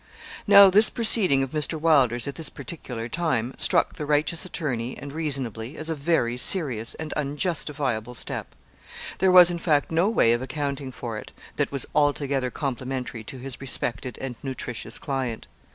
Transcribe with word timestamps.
Now 0.47 0.71
this 0.71 0.89
proceeding 0.89 1.43
of 1.43 1.51
Mr. 1.51 1.79
Wylder's, 1.79 2.27
at 2.27 2.33
this 2.33 2.49
particular 2.49 3.07
time, 3.07 3.53
struck 3.59 3.93
the 3.97 4.05
righteous 4.07 4.45
attorney, 4.45 4.97
and 4.97 5.13
reasonably, 5.13 5.77
as 5.77 5.91
a 5.91 5.93
very 5.93 6.37
serious 6.37 6.95
and 6.95 7.13
unjustifiable 7.13 8.15
step. 8.15 8.55
There 9.19 9.31
was, 9.31 9.51
in 9.51 9.59
fact, 9.59 9.91
no 9.91 10.09
way 10.09 10.33
of 10.33 10.41
accounting 10.41 10.91
for 10.91 11.19
it, 11.19 11.31
that 11.57 11.71
was 11.71 11.85
altogether 11.93 12.49
complimentary 12.49 13.23
to 13.25 13.37
his 13.37 13.61
respected 13.61 14.17
and 14.19 14.35
nutritious 14.41 14.97
client. 14.97 15.45